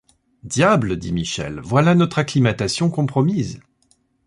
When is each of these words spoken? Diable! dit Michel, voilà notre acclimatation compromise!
Diable! 0.43 0.97
dit 0.97 1.11
Michel, 1.13 1.59
voilà 1.63 1.93
notre 1.93 2.17
acclimatation 2.17 2.89
compromise! 2.89 3.59